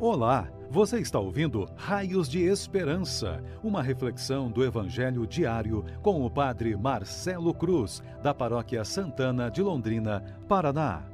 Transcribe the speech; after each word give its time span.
Olá, 0.00 0.50
você 0.68 0.98
está 0.98 1.20
ouvindo 1.20 1.68
Raios 1.76 2.28
de 2.28 2.42
Esperança, 2.42 3.40
uma 3.62 3.80
reflexão 3.80 4.50
do 4.50 4.64
Evangelho 4.64 5.24
diário 5.24 5.84
com 6.02 6.26
o 6.26 6.28
Padre 6.28 6.76
Marcelo 6.76 7.54
Cruz, 7.54 8.02
da 8.20 8.34
Paróquia 8.34 8.84
Santana 8.84 9.48
de 9.48 9.62
Londrina, 9.62 10.20
Paraná. 10.48 11.04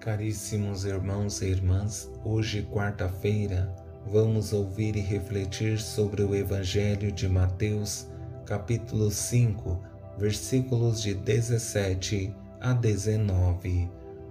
Caríssimos 0.00 0.86
irmãos 0.86 1.42
e 1.42 1.50
irmãs, 1.50 2.10
hoje, 2.24 2.66
quarta-feira, 2.72 3.70
vamos 4.06 4.54
ouvir 4.54 4.96
e 4.96 5.00
refletir 5.00 5.78
sobre 5.78 6.22
o 6.22 6.34
Evangelho 6.34 7.12
de 7.12 7.28
Mateus, 7.28 8.08
capítulo 8.46 9.10
5, 9.10 9.78
versículos 10.16 11.02
de 11.02 11.12
17 11.12 12.34
a 12.58 12.72
19. 12.72 13.97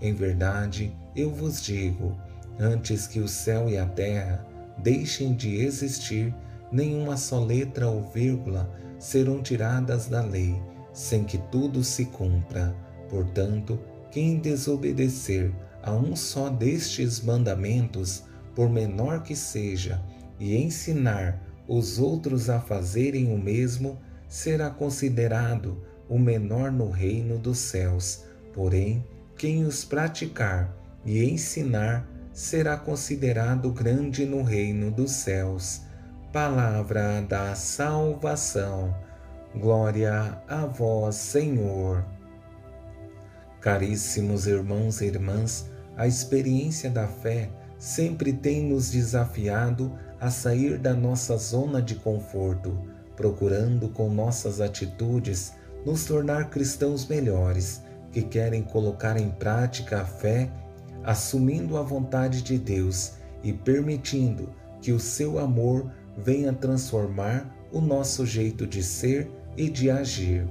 Em 0.00 0.14
verdade, 0.14 0.94
eu 1.14 1.30
vos 1.30 1.62
digo: 1.62 2.16
antes 2.58 3.06
que 3.06 3.20
o 3.20 3.28
céu 3.28 3.68
e 3.68 3.76
a 3.76 3.86
terra 3.86 4.46
deixem 4.78 5.34
de 5.34 5.56
existir, 5.56 6.34
nenhuma 6.70 7.16
só 7.16 7.42
letra 7.42 7.88
ou 7.88 8.02
vírgula 8.02 8.70
serão 8.98 9.42
tiradas 9.42 10.06
da 10.06 10.22
lei, 10.22 10.60
sem 10.92 11.24
que 11.24 11.38
tudo 11.50 11.82
se 11.82 12.04
cumpra. 12.06 12.74
Portanto, 13.08 13.78
quem 14.10 14.38
desobedecer 14.38 15.52
a 15.82 15.92
um 15.92 16.14
só 16.14 16.48
destes 16.48 17.20
mandamentos, 17.20 18.24
por 18.54 18.68
menor 18.68 19.22
que 19.22 19.34
seja, 19.36 20.02
e 20.38 20.56
ensinar 20.56 21.42
os 21.66 21.98
outros 21.98 22.48
a 22.48 22.60
fazerem 22.60 23.32
o 23.32 23.38
mesmo, 23.38 23.98
será 24.28 24.70
considerado 24.70 25.82
o 26.08 26.18
menor 26.18 26.70
no 26.72 26.90
reino 26.90 27.38
dos 27.38 27.58
céus. 27.58 28.24
Porém, 28.52 29.04
quem 29.38 29.64
os 29.64 29.84
praticar 29.84 30.68
e 31.06 31.24
ensinar 31.24 32.04
será 32.32 32.76
considerado 32.76 33.70
grande 33.70 34.26
no 34.26 34.42
reino 34.42 34.90
dos 34.90 35.12
céus. 35.12 35.82
Palavra 36.32 37.22
da 37.22 37.54
salvação. 37.54 38.94
Glória 39.54 40.42
a 40.48 40.66
vós, 40.66 41.14
Senhor. 41.14 42.04
Caríssimos 43.60 44.48
irmãos 44.48 45.00
e 45.00 45.06
irmãs, 45.06 45.70
a 45.96 46.06
experiência 46.06 46.90
da 46.90 47.06
fé 47.06 47.48
sempre 47.78 48.32
tem 48.32 48.64
nos 48.64 48.90
desafiado 48.90 49.96
a 50.20 50.30
sair 50.30 50.78
da 50.78 50.94
nossa 50.94 51.36
zona 51.36 51.80
de 51.80 51.94
conforto, 51.94 52.76
procurando 53.14 53.88
com 53.88 54.10
nossas 54.10 54.60
atitudes 54.60 55.52
nos 55.86 56.04
tornar 56.04 56.50
cristãos 56.50 57.06
melhores, 57.06 57.82
que 58.12 58.22
querem 58.22 58.62
colocar 58.62 59.18
em 59.18 59.30
prática 59.30 60.00
a 60.00 60.04
fé, 60.04 60.50
assumindo 61.04 61.76
a 61.76 61.82
vontade 61.82 62.42
de 62.42 62.58
Deus 62.58 63.12
e 63.42 63.52
permitindo 63.52 64.48
que 64.80 64.92
o 64.92 65.00
seu 65.00 65.38
amor 65.38 65.90
venha 66.16 66.52
transformar 66.52 67.54
o 67.72 67.80
nosso 67.80 68.26
jeito 68.26 68.66
de 68.66 68.82
ser 68.82 69.30
e 69.56 69.68
de 69.68 69.90
agir. 69.90 70.46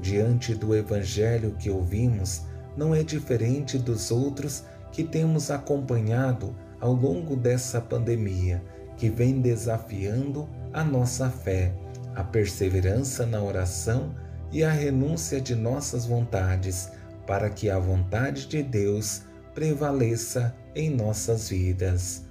Diante 0.00 0.54
do 0.54 0.74
Evangelho 0.74 1.54
que 1.58 1.68
ouvimos, 1.68 2.42
não 2.76 2.94
é 2.94 3.02
diferente 3.02 3.76
dos 3.76 4.10
outros 4.10 4.64
que 4.92 5.04
temos 5.04 5.50
acompanhado 5.50 6.54
ao 6.80 6.92
longo 6.92 7.36
dessa 7.36 7.80
pandemia, 7.80 8.62
que 8.96 9.10
vem 9.10 9.40
desafiando 9.40 10.48
a 10.72 10.82
nossa 10.82 11.28
fé, 11.28 11.74
a 12.14 12.24
perseverança 12.24 13.26
na 13.26 13.42
oração 13.42 14.14
e 14.52 14.64
a 14.64 14.70
renúncia 14.70 15.40
de 15.40 15.54
nossas 15.54 16.06
vontades, 16.06 16.90
para 17.30 17.48
que 17.48 17.70
a 17.70 17.78
vontade 17.78 18.48
de 18.48 18.60
Deus 18.60 19.22
prevaleça 19.54 20.52
em 20.74 20.90
nossas 20.90 21.48
vidas. 21.48 22.24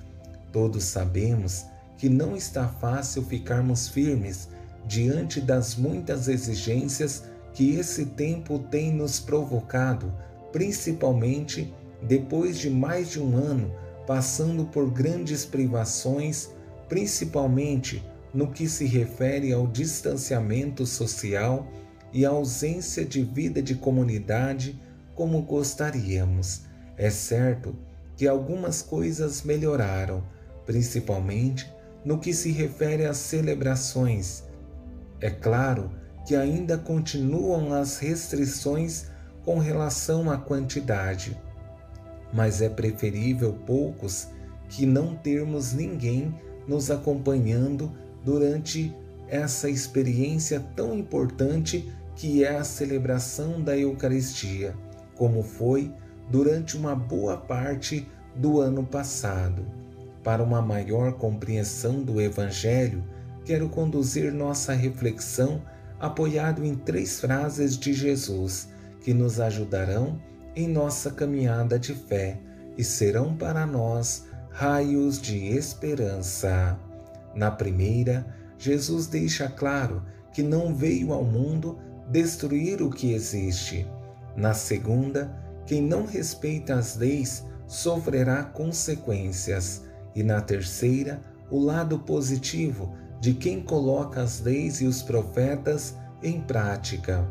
Todos 0.51 0.83
sabemos 0.83 1.65
que 1.97 2.09
não 2.09 2.35
está 2.35 2.67
fácil 2.67 3.23
ficarmos 3.23 3.87
firmes 3.87 4.49
diante 4.85 5.39
das 5.39 5.77
muitas 5.77 6.27
exigências 6.27 7.23
que 7.53 7.77
esse 7.77 8.07
tempo 8.07 8.59
tem 8.59 8.93
nos 8.93 9.21
provocado, 9.21 10.13
principalmente 10.51 11.73
depois 12.03 12.59
de 12.59 12.69
mais 12.69 13.09
de 13.09 13.21
um 13.21 13.37
ano 13.37 13.73
passando 14.05 14.65
por 14.65 14.91
grandes 14.91 15.45
privações, 15.45 16.49
principalmente 16.89 18.03
no 18.33 18.51
que 18.51 18.67
se 18.67 18.83
refere 18.83 19.53
ao 19.53 19.65
distanciamento 19.65 20.85
social 20.85 21.65
e 22.11 22.25
a 22.25 22.31
ausência 22.31 23.05
de 23.05 23.23
vida 23.23 23.61
de 23.61 23.75
comunidade 23.75 24.77
como 25.19 25.41
gostaríamos. 25.41 26.61
É 26.95 27.09
certo 27.09 27.75
que 28.15 28.25
algumas 28.25 28.81
coisas 28.81 29.43
melhoraram, 29.43 30.23
principalmente 30.65 31.69
no 32.05 32.19
que 32.19 32.33
se 32.33 32.53
refere 32.53 33.03
às 33.03 33.17
celebrações. 33.17 34.45
É 35.19 35.29
claro 35.29 35.91
que 36.25 36.37
ainda 36.37 36.77
continuam 36.77 37.73
as 37.73 37.97
restrições 37.97 39.07
com 39.43 39.59
relação 39.59 40.31
à 40.31 40.37
quantidade, 40.37 41.37
mas 42.33 42.61
é 42.61 42.69
preferível 42.69 43.51
poucos 43.67 44.29
que 44.69 44.85
não 44.85 45.15
termos 45.15 45.73
ninguém 45.73 46.33
nos 46.65 46.89
acompanhando 46.89 47.91
durante 48.23 48.95
essa 49.27 49.69
experiência 49.69 50.61
tão 50.77 50.97
importante 50.97 51.91
que 52.15 52.45
é 52.45 52.55
a 52.55 52.63
celebração 52.63 53.61
da 53.61 53.77
Eucaristia, 53.77 54.73
como 55.19 55.43
foi 55.43 55.93
durante 56.29 56.77
uma 56.77 56.95
boa 56.95 57.35
parte 57.35 58.07
do 58.33 58.61
ano 58.61 58.85
passado. 58.85 59.65
Para 60.23 60.41
uma 60.41 60.61
maior 60.61 61.11
compreensão 61.13 62.01
do 62.01 62.21
Evangelho, 62.21 63.03
quero 63.43 63.67
conduzir 63.67 64.31
nossa 64.31 64.73
reflexão 64.73 65.61
apoiado 65.99 66.63
em 66.63 66.73
três 66.73 67.19
frases 67.19 67.77
de 67.77 67.91
Jesus 67.91 68.69
que 69.01 69.13
nos 69.13 69.41
ajudarão 69.41 70.21
em 70.55 70.69
nossa 70.69 71.11
caminhada 71.11 71.77
de 71.77 71.93
fé 71.93 72.39
e 72.77 72.83
serão 72.83 73.35
para 73.35 73.65
nós 73.65 74.25
raios 74.51 75.21
de 75.21 75.47
esperança. 75.47 76.79
Na 77.35 77.51
primeira, 77.51 78.25
Jesus 78.57 79.07
deixa 79.07 79.49
claro 79.49 80.01
que 80.33 80.41
não 80.41 80.73
veio 80.73 81.11
ao 81.11 81.25
mundo 81.25 81.77
destruir 82.09 82.81
o 82.81 82.89
que 82.89 83.13
existe. 83.13 83.85
Na 84.39 84.53
segunda, 84.53 85.29
quem 85.65 85.81
não 85.81 86.05
respeita 86.05 86.75
as 86.75 86.95
leis 86.95 87.45
sofrerá 87.67 88.41
consequências. 88.41 89.83
E 90.15 90.23
na 90.23 90.39
terceira, 90.39 91.21
o 91.51 91.59
lado 91.59 91.99
positivo 91.99 92.95
de 93.19 93.33
quem 93.33 93.61
coloca 93.61 94.21
as 94.21 94.39
leis 94.39 94.79
e 94.79 94.85
os 94.85 95.01
profetas 95.01 95.93
em 96.23 96.39
prática. 96.39 97.27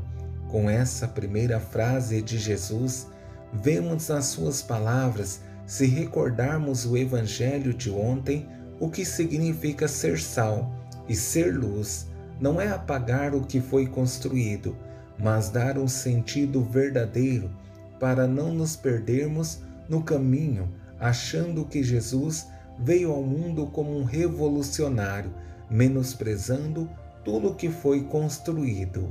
Com 0.49 0.69
essa 0.69 1.09
primeira 1.09 1.59
frase 1.59 2.21
de 2.21 2.39
Jesus, 2.39 3.07
vemos 3.55 4.09
nas 4.09 4.27
suas 4.27 4.61
palavras, 4.61 5.41
se 5.67 5.87
recordarmos 5.87 6.85
o 6.85 6.95
evangelho 6.95 7.73
de 7.73 7.91
ontem, 7.91 8.47
o 8.79 8.91
que 8.91 9.05
significa 9.07 9.89
ser 9.89 10.21
sal 10.21 10.71
e 11.09 11.17
ser 11.17 11.57
luz 11.57 12.07
não 12.39 12.61
é 12.61 12.69
apagar 12.69 13.35
o 13.35 13.41
que 13.41 13.61
foi 13.61 13.87
construído, 13.87 14.77
mas 15.19 15.49
dar 15.51 15.79
um 15.79 15.89
sentido 15.89 16.63
verdadeiro 16.63 17.51
para 17.99 18.27
não 18.27 18.53
nos 18.53 18.77
perdermos 18.77 19.61
no 19.89 20.03
caminho, 20.03 20.69
achando 21.01 21.65
que 21.65 21.83
Jesus 21.83 22.47
veio 22.79 23.11
ao 23.11 23.23
mundo 23.23 23.67
como 23.67 23.99
um 23.99 24.05
revolucionário, 24.05 25.33
menosprezando 25.69 26.89
tudo 27.25 27.49
o 27.49 27.55
que 27.55 27.69
foi 27.69 28.05
construído. 28.05 29.09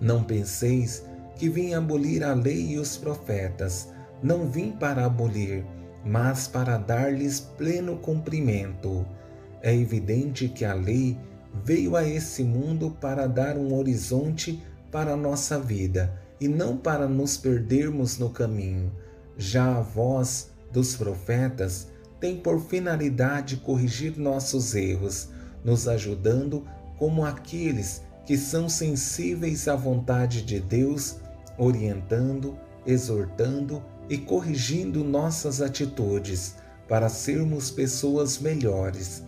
Não 0.00 0.22
penseis 0.22 1.04
que 1.36 1.48
vim 1.48 1.74
abolir 1.74 2.22
a 2.24 2.34
lei 2.34 2.72
e 2.72 2.78
os 2.78 2.96
profetas. 2.96 3.88
Não 4.22 4.48
vim 4.48 4.72
para 4.72 5.04
abolir, 5.04 5.64
mas 6.04 6.48
para 6.48 6.76
dar-lhes 6.76 7.40
pleno 7.40 7.96
cumprimento. 7.98 9.06
É 9.62 9.74
evidente 9.74 10.48
que 10.48 10.64
a 10.64 10.74
lei 10.74 11.16
veio 11.64 11.96
a 11.96 12.06
esse 12.06 12.42
mundo 12.42 12.96
para 13.00 13.26
dar 13.26 13.56
um 13.56 13.74
horizonte 13.74 14.62
para 14.90 15.12
a 15.12 15.16
nossa 15.16 15.58
vida 15.58 16.12
e 16.40 16.48
não 16.48 16.76
para 16.76 17.08
nos 17.08 17.36
perdermos 17.36 18.18
no 18.18 18.30
caminho. 18.30 18.92
Já 19.36 19.78
a 19.78 19.80
vós, 19.80 20.50
dos 20.72 20.96
profetas 20.96 21.88
tem 22.20 22.36
por 22.36 22.60
finalidade 22.60 23.58
corrigir 23.58 24.18
nossos 24.18 24.74
erros, 24.74 25.28
nos 25.64 25.86
ajudando 25.86 26.66
como 26.98 27.24
aqueles 27.24 28.02
que 28.26 28.36
são 28.36 28.68
sensíveis 28.68 29.68
à 29.68 29.76
vontade 29.76 30.42
de 30.42 30.60
Deus, 30.60 31.16
orientando, 31.56 32.58
exortando 32.84 33.82
e 34.08 34.18
corrigindo 34.18 35.04
nossas 35.04 35.60
atitudes 35.62 36.56
para 36.88 37.08
sermos 37.08 37.70
pessoas 37.70 38.38
melhores. 38.38 39.22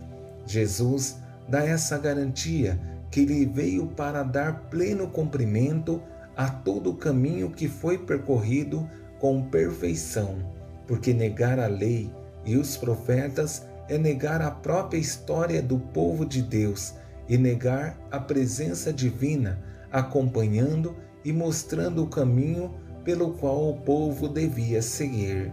Jesus 0.46 1.16
dá 1.48 1.64
essa 1.64 1.96
garantia 1.98 2.80
que 3.10 3.24
lhe 3.24 3.44
veio 3.44 3.86
para 3.88 4.22
dar 4.22 4.68
pleno 4.70 5.08
cumprimento 5.08 6.00
a 6.36 6.48
todo 6.48 6.90
o 6.90 6.96
caminho 6.96 7.50
que 7.50 7.68
foi 7.68 7.98
percorrido 7.98 8.88
com 9.18 9.42
perfeição, 9.42 10.38
porque 10.86 11.12
negar 11.12 11.58
a 11.58 11.66
lei 11.66 12.10
e 12.44 12.56
os 12.56 12.76
profetas 12.76 13.66
é 13.88 13.98
negar 13.98 14.40
a 14.40 14.50
própria 14.50 14.98
história 14.98 15.60
do 15.60 15.78
povo 15.78 16.24
de 16.24 16.40
Deus 16.40 16.94
e 17.28 17.36
negar 17.36 17.98
a 18.10 18.18
presença 18.18 18.92
divina, 18.92 19.60
acompanhando 19.90 20.96
e 21.24 21.32
mostrando 21.32 22.04
o 22.04 22.08
caminho 22.08 22.74
pelo 23.04 23.34
qual 23.34 23.70
o 23.70 23.80
povo 23.80 24.28
devia 24.28 24.80
seguir. 24.80 25.52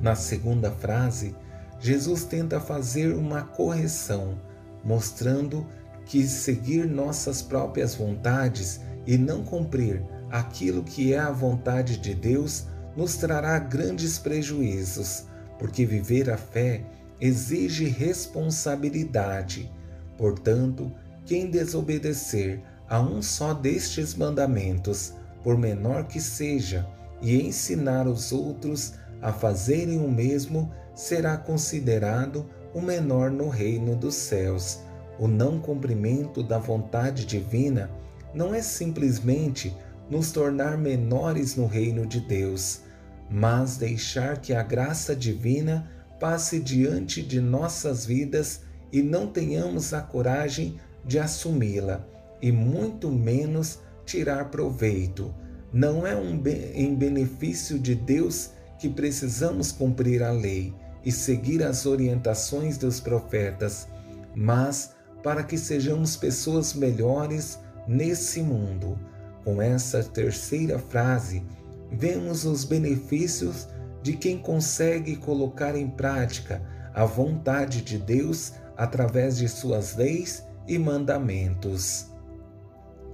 Na 0.00 0.14
segunda 0.14 0.70
frase, 0.70 1.34
Jesus 1.80 2.24
tenta 2.24 2.60
fazer 2.60 3.14
uma 3.14 3.42
correção, 3.42 4.40
mostrando 4.84 5.66
que 6.06 6.26
seguir 6.26 6.86
nossas 6.86 7.42
próprias 7.42 7.94
vontades 7.94 8.80
e 9.06 9.18
não 9.18 9.44
cumprir 9.44 10.02
aquilo 10.30 10.82
que 10.82 11.12
é 11.12 11.18
a 11.18 11.30
vontade 11.30 11.98
de 11.98 12.14
Deus 12.14 12.64
nos 12.96 13.16
trará 13.16 13.58
grandes 13.58 14.18
prejuízos, 14.18 15.24
porque 15.58 15.84
viver 15.84 16.30
a 16.30 16.36
fé 16.36 16.82
exige 17.20 17.86
responsabilidade. 17.86 19.70
Portanto, 20.16 20.90
quem 21.24 21.50
desobedecer 21.50 22.62
a 22.88 23.00
um 23.00 23.20
só 23.20 23.52
destes 23.52 24.14
mandamentos, 24.14 25.12
por 25.42 25.58
menor 25.58 26.06
que 26.06 26.20
seja, 26.20 26.86
e 27.20 27.40
ensinar 27.40 28.06
os 28.06 28.32
outros 28.32 28.94
a 29.20 29.32
fazerem 29.32 29.98
o 29.98 30.10
mesmo, 30.10 30.72
será 30.94 31.36
considerado 31.36 32.48
o 32.74 32.80
menor 32.80 33.30
no 33.30 33.48
reino 33.48 33.96
dos 33.96 34.14
céus. 34.14 34.80
O 35.18 35.26
não 35.26 35.58
cumprimento 35.58 36.42
da 36.42 36.58
vontade 36.58 37.24
divina 37.24 37.90
não 38.34 38.54
é 38.54 38.60
simplesmente 38.60 39.74
nos 40.10 40.30
tornar 40.30 40.76
menores 40.76 41.56
no 41.56 41.66
reino 41.66 42.06
de 42.06 42.20
Deus, 42.20 42.82
mas 43.30 43.76
deixar 43.76 44.40
que 44.40 44.54
a 44.54 44.62
graça 44.62 45.16
divina 45.16 45.90
passe 46.20 46.60
diante 46.60 47.22
de 47.22 47.40
nossas 47.40 48.06
vidas 48.06 48.62
e 48.92 49.02
não 49.02 49.26
tenhamos 49.26 49.92
a 49.92 50.00
coragem 50.00 50.78
de 51.04 51.18
assumi-la 51.18 52.06
e 52.40 52.52
muito 52.52 53.10
menos 53.10 53.80
tirar 54.04 54.50
proveito. 54.50 55.34
Não 55.72 56.06
é 56.06 56.14
um 56.14 56.40
em 56.74 56.94
benefício 56.94 57.78
de 57.78 57.94
Deus 57.94 58.50
que 58.78 58.88
precisamos 58.88 59.72
cumprir 59.72 60.22
a 60.22 60.30
lei 60.30 60.72
e 61.04 61.10
seguir 61.10 61.62
as 61.62 61.86
orientações 61.86 62.78
dos 62.78 63.00
profetas, 63.00 63.88
mas 64.34 64.95
para 65.26 65.42
que 65.42 65.58
sejamos 65.58 66.16
pessoas 66.16 66.72
melhores 66.72 67.58
nesse 67.84 68.40
mundo. 68.40 68.96
Com 69.42 69.60
essa 69.60 70.00
terceira 70.00 70.78
frase, 70.78 71.42
vemos 71.90 72.44
os 72.44 72.62
benefícios 72.62 73.66
de 74.04 74.12
quem 74.12 74.38
consegue 74.38 75.16
colocar 75.16 75.74
em 75.74 75.90
prática 75.90 76.62
a 76.94 77.04
vontade 77.04 77.82
de 77.82 77.98
Deus 77.98 78.52
através 78.76 79.36
de 79.36 79.48
suas 79.48 79.96
leis 79.96 80.44
e 80.64 80.78
mandamentos. 80.78 82.06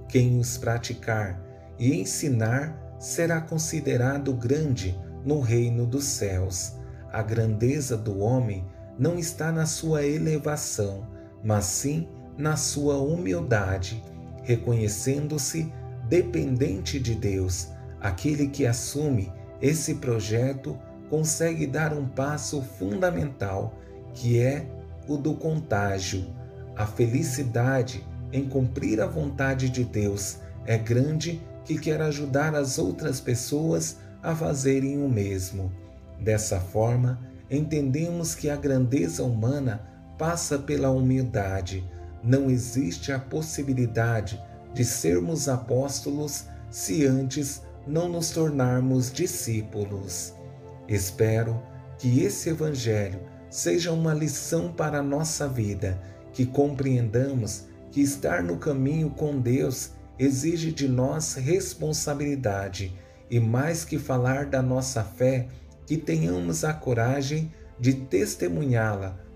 Quem 0.07 0.39
os 0.39 0.55
praticar 0.55 1.41
e 1.79 1.99
ensinar 1.99 2.95
será 2.99 3.41
considerado 3.41 4.35
grande 4.35 4.95
no 5.25 5.39
reino 5.39 5.83
dos 5.83 6.03
céus. 6.03 6.73
A 7.11 7.23
grandeza 7.23 7.97
do 7.97 8.19
homem 8.19 8.63
não 8.99 9.17
está 9.17 9.51
na 9.51 9.65
sua 9.65 10.05
elevação, 10.05 11.11
mas 11.43 11.65
sim 11.65 12.07
na 12.37 12.55
sua 12.55 12.97
humildade, 12.97 14.03
reconhecendo-se 14.43 15.71
dependente 16.07 16.99
de 16.99 17.15
Deus. 17.15 17.69
Aquele 17.99 18.47
que 18.47 18.65
assume 18.65 19.31
esse 19.61 19.95
projeto 19.95 20.77
consegue 21.09 21.67
dar 21.67 21.93
um 21.93 22.07
passo 22.07 22.61
fundamental, 22.61 23.77
que 24.13 24.39
é 24.39 24.67
o 25.07 25.17
do 25.17 25.33
contágio. 25.35 26.25
A 26.75 26.85
felicidade 26.85 28.03
em 28.31 28.47
cumprir 28.47 28.99
a 28.99 29.05
vontade 29.05 29.69
de 29.69 29.83
Deus 29.83 30.39
é 30.65 30.77
grande 30.77 31.41
que 31.65 31.77
quer 31.77 32.01
ajudar 32.01 32.55
as 32.55 32.77
outras 32.77 33.21
pessoas 33.21 33.97
a 34.21 34.35
fazerem 34.35 35.01
o 35.01 35.07
mesmo. 35.07 35.71
Dessa 36.19 36.59
forma, 36.59 37.19
entendemos 37.49 38.33
que 38.33 38.49
a 38.49 38.55
grandeza 38.55 39.23
humana 39.23 39.92
passa 40.17 40.57
pela 40.57 40.89
humildade. 40.89 41.83
Não 42.23 42.49
existe 42.49 43.11
a 43.11 43.19
possibilidade 43.19 44.41
de 44.73 44.83
sermos 44.83 45.47
apóstolos 45.47 46.45
se 46.69 47.05
antes 47.05 47.61
não 47.85 48.07
nos 48.07 48.31
tornarmos 48.31 49.11
discípulos. 49.11 50.33
Espero 50.87 51.61
que 51.97 52.23
esse 52.23 52.49
Evangelho 52.49 53.19
seja 53.49 53.91
uma 53.91 54.13
lição 54.13 54.71
para 54.71 54.99
a 54.99 55.03
nossa 55.03 55.47
vida, 55.47 56.01
que 56.31 56.45
compreendamos 56.45 57.65
que 57.91 58.01
estar 58.01 58.41
no 58.41 58.57
caminho 58.57 59.11
com 59.11 59.39
Deus 59.39 59.91
exige 60.17 60.71
de 60.71 60.87
nós 60.87 61.35
responsabilidade 61.35 62.95
e 63.29 63.39
mais 63.39 63.85
que 63.85 63.99
falar 63.99 64.45
da 64.45 64.61
nossa 64.61 65.03
fé, 65.03 65.47
que 65.85 65.97
tenhamos 65.97 66.63
a 66.63 66.73
coragem 66.73 67.51
de 67.79 67.93
testemunhá-la 67.93 69.19